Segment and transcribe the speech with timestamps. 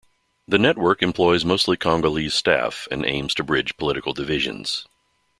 [0.47, 4.87] The network employs mostly-Congolese staff and aims to bridge political divisions.